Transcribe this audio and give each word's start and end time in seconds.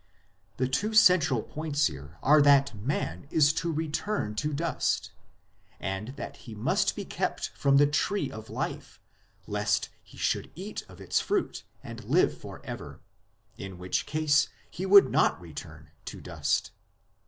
The 0.57 0.67
two 0.67 0.95
central 0.95 1.43
points 1.43 1.85
here 1.85 2.17
are 2.23 2.41
that 2.41 2.73
man 2.73 3.27
is 3.29 3.53
to 3.53 3.71
return 3.71 4.33
to 4.37 4.51
dust, 4.51 5.11
and 5.79 6.15
that 6.15 6.37
he 6.37 6.55
must 6.55 6.95
be 6.95 7.05
kept 7.05 7.49
from 7.49 7.77
the 7.77 7.85
Tree 7.85 8.31
of 8.31 8.49
Life 8.49 8.99
lest 9.45 9.89
he 10.03 10.17
should 10.17 10.49
eat 10.55 10.81
of 10.89 10.99
its 10.99 11.19
fruit 11.19 11.61
and 11.83 12.03
live 12.05 12.35
for 12.35 12.61
ever, 12.65 12.99
in 13.59 13.77
which 13.77 14.07
case 14.07 14.49
he 14.71 14.87
would 14.87 15.11
not 15.11 15.39
return 15.39 15.91
to 16.05 16.19
dust. 16.19 16.71